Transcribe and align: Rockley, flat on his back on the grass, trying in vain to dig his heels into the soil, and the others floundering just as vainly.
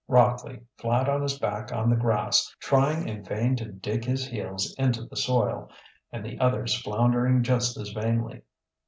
Rockley, 0.07 0.61
flat 0.79 1.07
on 1.07 1.21
his 1.21 1.37
back 1.37 1.71
on 1.71 1.87
the 1.91 1.95
grass, 1.95 2.55
trying 2.59 3.07
in 3.07 3.23
vain 3.23 3.55
to 3.57 3.65
dig 3.71 4.03
his 4.03 4.25
heels 4.27 4.73
into 4.79 5.05
the 5.05 5.15
soil, 5.15 5.69
and 6.11 6.25
the 6.25 6.39
others 6.39 6.73
floundering 6.73 7.43
just 7.43 7.77
as 7.77 7.89
vainly. 7.91 8.41